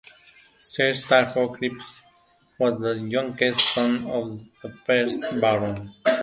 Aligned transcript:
Sir 0.59 0.95
Stafford 0.95 1.59
Cripps 1.59 2.01
was 2.57 2.79
the 2.79 2.97
youngest 3.01 3.75
son 3.75 4.07
of 4.09 4.31
the 4.63 4.73
first 4.83 5.21
Baron. 5.39 5.93